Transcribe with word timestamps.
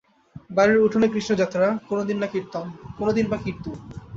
বাড়ির 0.49 0.79
উঠোনে 0.79 1.07
কৃষ্ণযাত্রা, 1.07 1.67
কোনোদিন 1.89 2.17
বা 3.29 3.37
কীর্তন। 3.37 3.75